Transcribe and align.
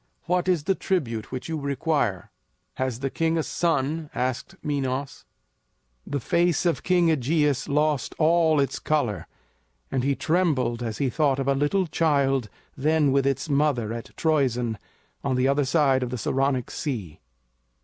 What 0.23 0.47
is 0.47 0.63
the 0.63 0.73
tribute 0.73 1.31
which 1.31 1.47
you 1.47 1.59
require?" 1.59 2.31
"Has 2.77 3.01
the 3.01 3.11
king 3.11 3.37
a 3.37 3.43
son?" 3.43 4.09
asked 4.15 4.55
Minos. 4.63 5.25
The 6.07 6.19
face 6.19 6.65
of 6.65 6.81
King 6.81 7.11
AEgeus 7.11 7.69
lost 7.69 8.15
all 8.17 8.59
its 8.59 8.79
color 8.79 9.27
and 9.91 10.03
he 10.03 10.15
trembled 10.15 10.81
as 10.81 10.97
he 10.97 11.11
thought 11.11 11.37
of 11.37 11.47
a 11.47 11.53
little 11.53 11.85
child 11.85 12.49
then 12.75 13.11
with 13.11 13.27
its 13.27 13.47
mother 13.47 13.93
at 13.93 14.09
Troezen, 14.17 14.79
on 15.23 15.35
the 15.35 15.47
other 15.47 15.65
side 15.65 16.01
of 16.01 16.09
the 16.09 16.17
Saronic 16.17 16.71
Sea. 16.71 17.19